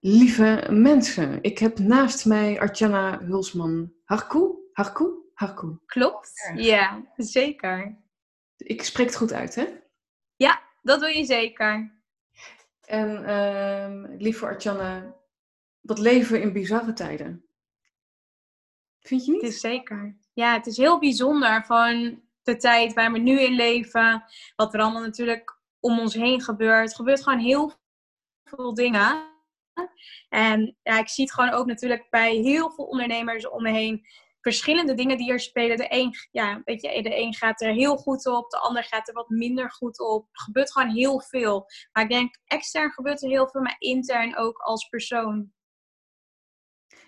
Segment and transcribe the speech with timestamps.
[0.00, 1.38] lieve mensen.
[1.42, 4.58] Ik heb naast mij Artjana Hulsman Harku.
[4.72, 5.08] Harku?
[5.34, 5.78] Harku.
[5.86, 7.98] Klopt, ja, zeker.
[8.56, 9.66] Ik spreek het goed uit, hè?
[10.36, 11.98] Ja, dat doe je zeker.
[12.80, 15.14] En uh, lieve Artjana,
[15.80, 17.44] wat leven in bizarre tijden.
[19.00, 19.40] Vind je niet?
[19.42, 20.16] Het is zeker.
[20.32, 24.24] Ja, het is heel bijzonder van de tijd waar we nu in leven.
[24.56, 26.90] Wat er allemaal natuurlijk om ons heen gebeurt.
[26.90, 27.72] Er gebeurt gewoon heel
[28.44, 29.28] veel dingen.
[30.28, 34.06] En ja, ik zie het gewoon ook natuurlijk bij heel veel ondernemers om me heen.
[34.40, 35.76] Verschillende dingen die er spelen.
[35.76, 39.08] De een, ja, weet je, de een gaat er heel goed op, de ander gaat
[39.08, 40.28] er wat minder goed op.
[40.32, 41.66] Er gebeurt gewoon heel veel.
[41.92, 45.52] Maar ik denk, extern gebeurt er heel veel, maar intern ook als persoon.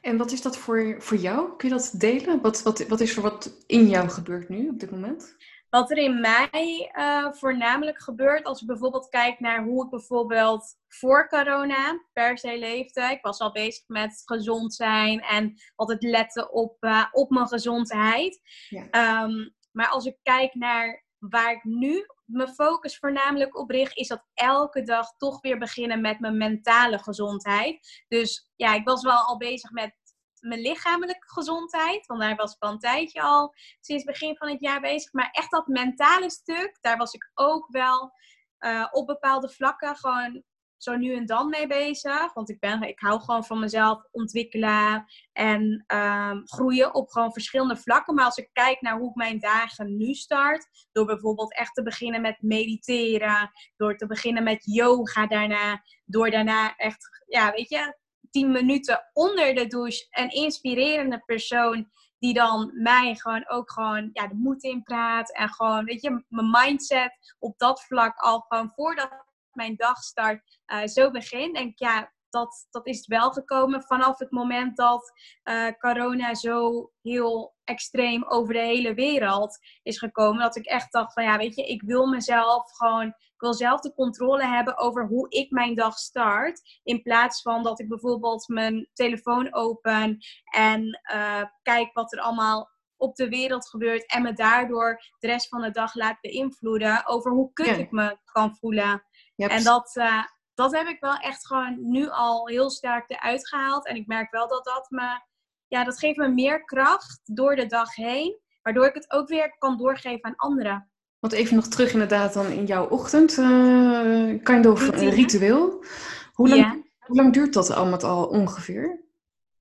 [0.00, 1.56] En wat is dat voor, voor jou?
[1.56, 2.40] Kun je dat delen?
[2.40, 5.36] Wat, wat, wat is er wat in jou gebeurt nu op dit moment?
[5.70, 10.76] Wat er in mij uh, voornamelijk gebeurt, als ik bijvoorbeeld kijk naar hoe ik bijvoorbeeld
[10.88, 13.02] voor corona per se leefde.
[13.02, 18.40] Ik was al bezig met gezond zijn en altijd letten op, uh, op mijn gezondheid.
[18.68, 19.22] Ja.
[19.24, 24.08] Um, maar als ik kijk naar waar ik nu mijn focus voornamelijk op richt, is
[24.08, 28.04] dat elke dag toch weer beginnen met mijn mentale gezondheid.
[28.08, 29.96] Dus ja, ik was wel al bezig met
[30.40, 32.06] mijn lichamelijke gezondheid.
[32.06, 35.12] Want daar was ik al een tijdje al sinds begin van het jaar bezig.
[35.12, 38.12] Maar echt dat mentale stuk, daar was ik ook wel
[38.60, 40.44] uh, op bepaalde vlakken gewoon
[40.82, 42.32] zo nu en dan mee bezig.
[42.32, 47.76] Want ik, ben, ik hou gewoon van mezelf ontwikkelen en um, groeien op gewoon verschillende
[47.76, 48.14] vlakken.
[48.14, 51.82] Maar als ik kijk naar hoe ik mijn dagen nu start, door bijvoorbeeld echt te
[51.82, 57.98] beginnen met mediteren, door te beginnen met yoga daarna, door daarna echt, ja, weet je,
[58.30, 64.26] 10 minuten onder de douche een inspirerende persoon die dan mij gewoon ook gewoon ja,
[64.26, 68.70] de moed in praat en gewoon, weet je, mijn mindset op dat vlak al gewoon
[68.74, 71.52] voordat mijn dag start uh, zo begin.
[71.52, 75.12] Denk ik, ja, dat, dat is wel gekomen vanaf het moment dat
[75.44, 80.40] uh, corona zo heel extreem over de hele wereld is gekomen.
[80.40, 83.80] Dat ik echt dacht van ja, weet je, ik wil mezelf gewoon, ik wil zelf
[83.80, 86.80] de controle hebben over hoe ik mijn dag start.
[86.82, 92.70] In plaats van dat ik bijvoorbeeld mijn telefoon open en uh, kijk wat er allemaal
[92.96, 97.32] op de wereld gebeurt en me daardoor de rest van de dag laat beïnvloeden over
[97.32, 99.02] hoe kut ik me kan voelen.
[99.36, 100.22] en dat, uh,
[100.60, 103.86] dat heb ik wel echt gewoon nu al heel sterk eruit gehaald.
[103.86, 105.20] En ik merk wel dat dat me,
[105.68, 108.38] ja, dat geeft me meer kracht door de dag heen.
[108.62, 110.90] Waardoor ik het ook weer kan doorgeven aan anderen.
[111.18, 115.84] Want even nog terug inderdaad dan in jouw ochtend, uh, kind of ritueel.
[116.32, 119.04] Hoe lang, hoe lang duurt dat allemaal al ongeveer?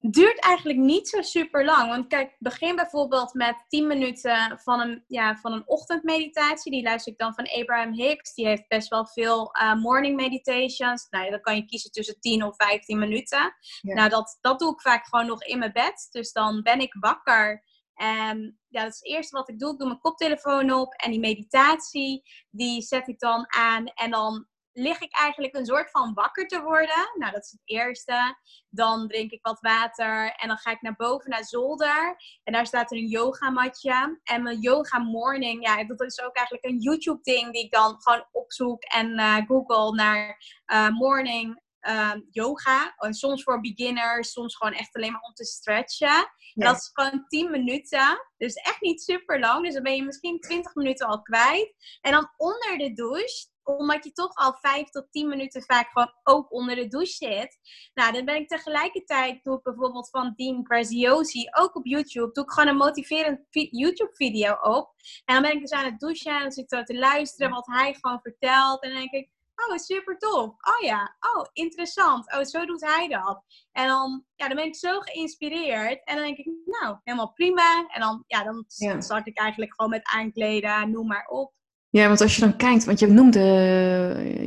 [0.01, 1.89] Duurt eigenlijk niet zo super lang.
[1.89, 6.71] Want kijk, begin bijvoorbeeld met 10 minuten van een, ja, van een ochtendmeditatie.
[6.71, 8.33] Die luister ik dan van Abraham Hicks.
[8.33, 11.07] Die heeft best wel veel uh, morning meditations.
[11.09, 13.53] Nou, dan kan je kiezen tussen 10 of 15 minuten.
[13.81, 16.07] Nou, dat, dat doe ik vaak gewoon nog in mijn bed.
[16.11, 17.63] Dus dan ben ik wakker.
[17.93, 19.71] En ja, dat is het eerste wat ik doe.
[19.71, 23.85] Ik doe mijn koptelefoon op en die meditatie, die zet ik dan aan.
[23.85, 24.47] En dan
[24.79, 27.11] lig ik eigenlijk een soort van wakker te worden.
[27.17, 28.37] Nou, dat is het eerste.
[28.69, 32.15] Dan drink ik wat water en dan ga ik naar boven naar zolder.
[32.43, 34.19] En daar staat er een yogamatje.
[34.23, 37.95] En mijn yoga morning, ja, dat is ook eigenlijk een YouTube ding die ik dan
[38.01, 42.93] gewoon opzoek en uh, google naar uh, morning uh, yoga.
[42.97, 46.31] En soms voor beginners, soms gewoon echt alleen maar om te stretchen.
[46.53, 48.27] Dat is gewoon 10 minuten.
[48.37, 49.65] Dus echt niet super lang.
[49.65, 51.73] Dus dan ben je misschien 20 minuten al kwijt.
[52.01, 53.47] En dan onder de douche
[53.77, 57.57] omdat je toch al 5 tot 10 minuten vaak gewoon ook onder de douche zit.
[57.93, 62.43] Nou, dan ben ik tegelijkertijd, doe ik bijvoorbeeld van Dean Graziosi, ook op YouTube, doe
[62.43, 64.93] ik gewoon een motiverend YouTube video op.
[65.25, 67.51] En dan ben ik dus aan het douchen en dan zit ik zo te luisteren
[67.51, 68.83] wat hij gewoon vertelt.
[68.83, 69.29] En dan denk ik,
[69.67, 70.45] oh, super tof.
[70.45, 72.33] Oh ja, oh, interessant.
[72.33, 73.43] Oh, zo doet hij dat.
[73.71, 76.01] En dan, ja, dan ben ik zo geïnspireerd.
[76.03, 77.87] En dan denk ik, nou, helemaal prima.
[77.87, 78.65] En dan, ja, dan
[79.01, 81.53] start ik eigenlijk gewoon met aankleden, noem maar op.
[81.91, 83.39] Ja, want als je dan kijkt, want je noemde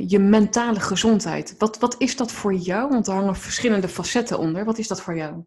[0.07, 1.55] je mentale gezondheid.
[1.57, 2.89] Wat, wat is dat voor jou?
[2.89, 4.65] Want er hangen verschillende facetten onder.
[4.65, 5.43] Wat is dat voor jou?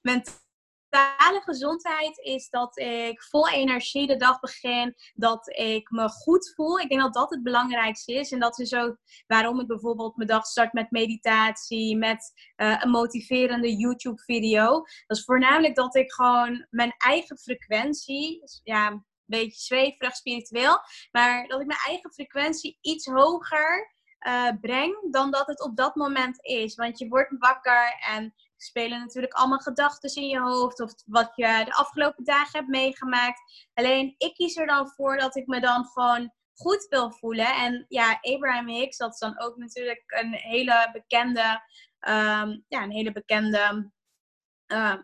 [0.00, 6.78] Mentale gezondheid is dat ik vol energie de dag begin, dat ik me goed voel.
[6.78, 8.32] Ik denk dat dat het belangrijkste is.
[8.32, 8.96] En dat is ook
[9.26, 14.70] waarom ik bijvoorbeeld mijn dag start met meditatie, met uh, een motiverende YouTube-video.
[15.06, 19.04] Dat is voornamelijk dat ik gewoon mijn eigen frequentie, ja,
[19.38, 20.80] beetje zweverig, spiritueel.
[21.10, 23.94] Maar dat ik mijn eigen frequentie iets hoger
[24.26, 26.74] uh, breng dan dat het op dat moment is.
[26.74, 30.80] Want je wordt wakker en spelen natuurlijk allemaal gedachten in je hoofd.
[30.80, 33.68] Of wat je de afgelopen dagen hebt meegemaakt.
[33.74, 37.54] Alleen ik kies er dan voor dat ik me dan gewoon goed wil voelen.
[37.54, 41.62] En ja, Abraham Hicks, dat is dan ook natuurlijk een hele bekende,
[41.98, 43.90] ehm, ja, een hele bekende,
[44.66, 44.94] uh,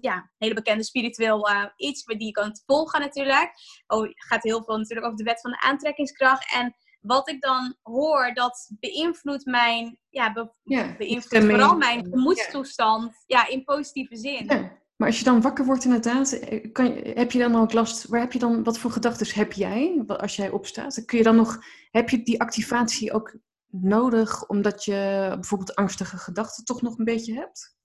[0.00, 3.50] ja, hele bekende spiritueel uh, iets die je kan volgen natuurlijk.
[3.86, 6.54] Oh, gaat heel veel natuurlijk over de wet van de aantrekkingskracht.
[6.54, 13.24] En wat ik dan hoor, dat beïnvloedt mijn, ja, be ja, beïnvloedt vooral mijn gemoedstoestand,
[13.26, 13.48] ja.
[13.48, 14.44] in positieve zin.
[14.46, 14.78] Ja.
[14.96, 18.20] Maar als je dan wakker wordt inderdaad, eh, kan, heb je dan ook last, waar
[18.20, 21.04] heb je dan, wat voor gedachten heb jij als jij opstaat?
[21.04, 21.58] Kun je dan nog,
[21.90, 23.36] heb je die activatie ook
[23.66, 27.78] nodig omdat je bijvoorbeeld angstige gedachten toch nog een beetje hebt?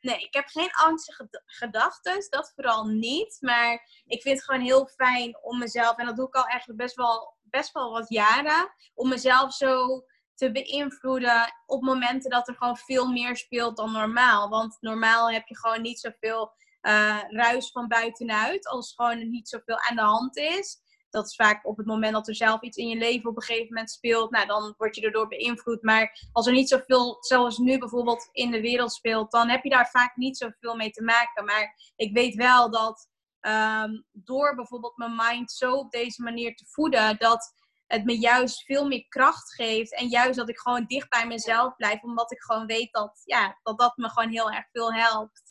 [0.00, 3.36] Nee, ik heb geen angstige gedachten, dat vooral niet.
[3.40, 6.80] Maar ik vind het gewoon heel fijn om mezelf, en dat doe ik al eigenlijk
[6.80, 10.04] best wel, best wel wat jaren, om mezelf zo
[10.34, 14.48] te beïnvloeden op momenten dat er gewoon veel meer speelt dan normaal.
[14.48, 16.52] Want normaal heb je gewoon niet zoveel
[16.82, 20.80] uh, ruis van buitenuit, als gewoon niet zoveel aan de hand is.
[21.10, 23.42] Dat is vaak op het moment dat er zelf iets in je leven op een
[23.42, 24.30] gegeven moment speelt.
[24.30, 25.82] Nou, dan word je erdoor beïnvloed.
[25.82, 29.70] Maar als er niet zoveel, zoals nu bijvoorbeeld in de wereld speelt, dan heb je
[29.70, 31.44] daar vaak niet zoveel mee te maken.
[31.44, 33.08] Maar ik weet wel dat
[33.40, 37.54] um, door bijvoorbeeld mijn mind zo op deze manier te voeden, dat
[37.86, 39.94] het me juist veel meer kracht geeft.
[39.94, 42.02] En juist dat ik gewoon dicht bij mezelf blijf.
[42.02, 45.42] Omdat ik gewoon weet dat ja, dat, dat me gewoon heel erg veel helpt.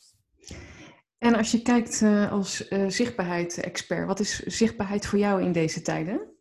[1.18, 5.82] En als je kijkt uh, als uh, zichtbaarheid-expert, wat is zichtbaarheid voor jou in deze
[5.82, 6.36] tijden?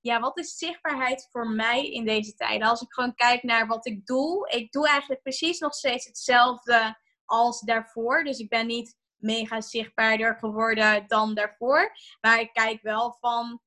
[0.00, 2.68] Ja, wat is zichtbaarheid voor mij in deze tijden?
[2.68, 6.98] Als ik gewoon kijk naar wat ik doe, ik doe eigenlijk precies nog steeds hetzelfde
[7.24, 8.24] als daarvoor.
[8.24, 11.92] Dus ik ben niet mega zichtbaarder geworden dan daarvoor.
[12.20, 13.60] Maar ik kijk wel van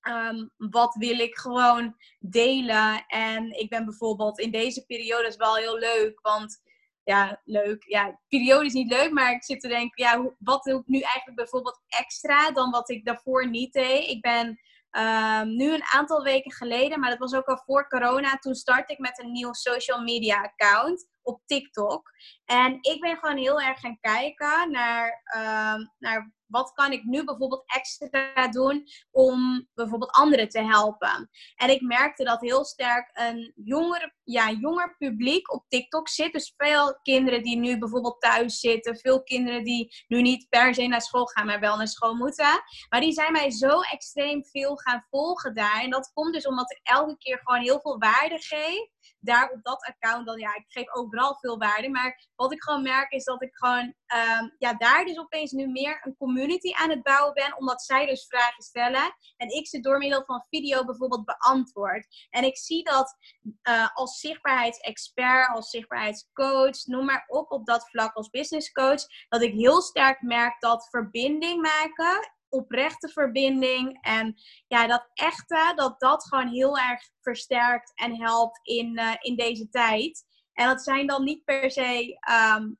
[0.00, 3.04] Ehm, wat wil ik gewoon delen?
[3.06, 6.62] En ik ben bijvoorbeeld in deze periode is wel heel leuk, want
[7.04, 7.84] ja, leuk.
[7.86, 11.00] Ja, periode is niet leuk, maar ik zit te denken, ja, wat doe ik nu
[11.00, 14.08] eigenlijk bijvoorbeeld extra dan wat ik daarvoor niet deed?
[14.08, 14.60] Ik ben
[14.90, 18.92] um, nu een aantal weken geleden, maar dat was ook al voor corona, toen startte
[18.92, 22.10] ik met een nieuw social media account op TikTok.
[22.44, 27.24] En ik ben gewoon heel erg gaan kijken naar, um, naar wat kan ik nu
[27.24, 31.30] bijvoorbeeld extra doen om bijvoorbeeld anderen te helpen?
[31.56, 36.32] En ik merkte dat heel sterk een jonger, ja, jonger publiek op TikTok zit.
[36.32, 38.96] Dus veel kinderen die nu bijvoorbeeld thuis zitten.
[38.96, 42.62] Veel kinderen die nu niet per se naar school gaan, maar wel naar school moeten.
[42.88, 45.80] Maar die zijn mij zo extreem veel gaan volgen daar.
[45.82, 48.88] En dat komt dus omdat ik elke keer gewoon heel veel waarde geef
[49.20, 51.88] daar op dat account dan, ja, ik geef overal veel waarde.
[51.88, 55.66] Maar wat ik gewoon merk is dat ik gewoon, ehm, ja, daar dus opeens nu
[55.66, 57.56] meer een community aan het bouwen ben.
[57.56, 59.14] Omdat zij dus vragen stellen.
[59.36, 62.26] En ik ze door middel van video bijvoorbeeld beantwoord.
[62.30, 63.16] En ik zie dat
[63.62, 69.02] uh, als zichtbaarheidsexpert, als zichtbaarheidscoach, noem maar op op dat vlak als businesscoach.
[69.28, 73.98] Dat ik heel sterk merk dat verbinding maken oprechte verbinding.
[74.00, 74.34] En
[74.66, 79.68] ja, dat echte, dat dat gewoon heel erg versterkt en helpt in, uh, in deze
[79.68, 80.24] tijd.
[80.52, 82.78] En dat zijn dan niet per se, um,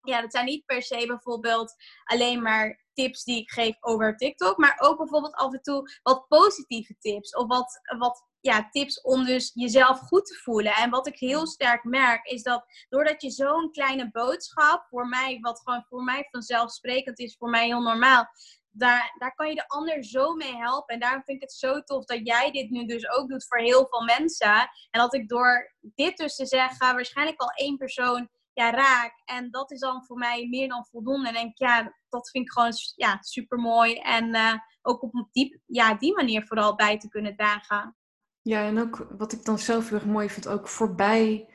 [0.00, 1.74] ja, dat zijn niet per se bijvoorbeeld
[2.04, 6.28] alleen maar tips die ik geef over TikTok, maar ook bijvoorbeeld af en toe wat
[6.28, 10.74] positieve tips of wat, wat ja, tips om dus jezelf goed te voelen.
[10.74, 15.38] En wat ik heel sterk merk is dat doordat je zo'n kleine boodschap voor mij,
[15.40, 18.26] wat gewoon voor mij vanzelfsprekend is, voor mij heel normaal,
[18.70, 20.94] daar, daar kan je de ander zo mee helpen.
[20.94, 23.58] En daarom vind ik het zo tof dat jij dit nu dus ook doet voor
[23.58, 24.70] heel veel mensen.
[24.90, 29.22] En dat ik door dit dus te zeggen, waarschijnlijk al één persoon ja, raak.
[29.24, 31.28] En dat is dan voor mij meer dan voldoende.
[31.28, 33.94] En denk ja, dat vind ik gewoon ja, super mooi.
[33.94, 37.96] En uh, ook op die, ja, die manier vooral bij te kunnen dragen.
[38.44, 41.48] Ja, en ook wat ik dan zelf heel erg mooi vind, ook voorbij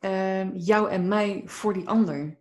[0.00, 2.38] uh, jou en mij voor die ander.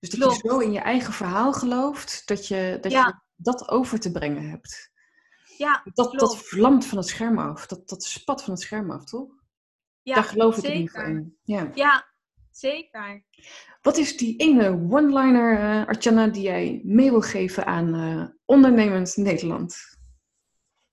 [0.00, 4.00] Dus dat je zo in je eigen verhaal gelooft, dat je, dat je dat over
[4.00, 4.90] te brengen hebt.
[5.56, 7.66] Ja, dat, dat vlamt van het scherm af.
[7.66, 9.30] Dat, dat spat van het scherm af, toch?
[10.02, 11.36] Ja, Daar geloof ik in ieder in.
[11.42, 11.70] Ja.
[11.74, 12.08] ja,
[12.50, 13.24] zeker.
[13.82, 19.16] Wat is die ene one-liner, uh, Archana, die jij mee wil geven aan uh, ondernemend
[19.16, 19.97] Nederland?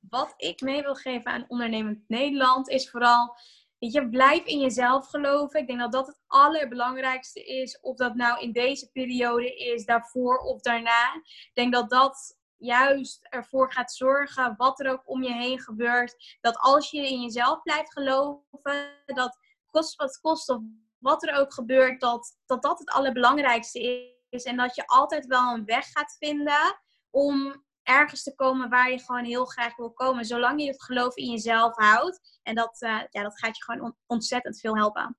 [0.09, 3.35] Wat ik mee wil geven aan ondernemend Nederland is vooral
[3.79, 5.59] Weet je, blijf in jezelf geloven.
[5.59, 7.79] Ik denk dat dat het allerbelangrijkste is.
[7.79, 11.15] Of dat nou in deze periode is, daarvoor of daarna.
[11.23, 16.37] Ik denk dat dat juist ervoor gaat zorgen, wat er ook om je heen gebeurt.
[16.41, 20.61] Dat als je in jezelf blijft geloven, dat kost wat kost of
[20.97, 24.43] wat er ook gebeurt, dat dat, dat het allerbelangrijkste is.
[24.43, 28.99] En dat je altijd wel een weg gaat vinden om ergens te komen waar je
[28.99, 30.25] gewoon heel graag wil komen.
[30.25, 32.39] Zolang je het geloof in jezelf houdt.
[32.43, 35.17] En dat, uh, ja, dat gaat je gewoon ontzettend veel helpen.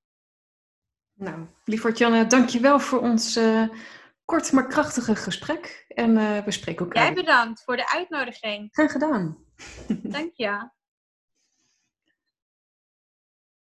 [1.12, 3.68] Nou, lieverd Janne, dankjewel voor ons uh,
[4.24, 5.84] kort maar krachtige gesprek.
[5.88, 7.02] En uh, we spreken elkaar.
[7.02, 8.68] Jij bedankt voor de uitnodiging.
[8.72, 9.36] Graag gedaan.
[10.02, 10.70] Dank je.